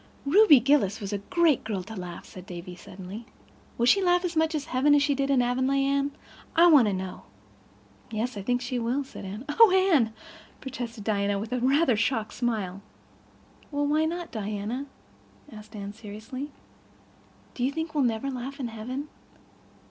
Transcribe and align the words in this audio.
"Ruby 0.25 0.59
Gillis 0.59 0.99
was 0.99 1.13
a 1.13 1.19
great 1.19 1.63
girl 1.63 1.83
to 1.83 1.95
laugh," 1.95 2.25
said 2.25 2.47
Davy 2.47 2.75
suddenly. 2.75 3.27
"Will 3.77 3.85
she 3.85 4.01
laugh 4.01 4.25
as 4.25 4.35
much 4.35 4.55
in 4.55 4.61
heaven 4.61 4.95
as 4.95 5.03
she 5.03 5.13
did 5.13 5.29
in 5.29 5.43
Avonlea, 5.43 5.85
Anne? 5.85 6.11
I 6.55 6.65
want 6.65 6.87
to 6.87 6.93
know." 6.93 7.21
"Yes, 8.09 8.35
I 8.35 8.41
think 8.41 8.61
she 8.61 8.79
will," 8.79 9.03
said 9.03 9.25
Anne. 9.25 9.45
"Oh, 9.47 9.69
Anne," 9.71 10.11
protested 10.59 11.03
Diana, 11.03 11.37
with 11.37 11.51
a 11.53 11.59
rather 11.59 11.95
shocked 11.95 12.33
smile. 12.33 12.81
"Well, 13.69 13.85
why 13.85 14.05
not, 14.05 14.31
Diana?" 14.31 14.87
asked 15.51 15.75
Anne 15.75 15.93
seriously. 15.93 16.49
"Do 17.53 17.63
you 17.63 17.71
think 17.71 17.93
we'll 17.93 18.03
never 18.03 18.31
laugh 18.31 18.59
in 18.59 18.69
heaven?" 18.69 19.07